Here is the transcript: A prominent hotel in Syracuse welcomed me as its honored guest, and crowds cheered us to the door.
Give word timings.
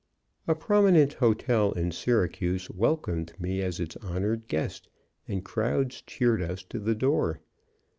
A 0.47 0.55
prominent 0.55 1.13
hotel 1.13 1.73
in 1.73 1.91
Syracuse 1.91 2.71
welcomed 2.71 3.33
me 3.39 3.61
as 3.61 3.79
its 3.79 3.95
honored 3.97 4.47
guest, 4.47 4.89
and 5.27 5.45
crowds 5.45 6.01
cheered 6.07 6.41
us 6.41 6.63
to 6.71 6.79
the 6.79 6.95
door. 6.95 7.39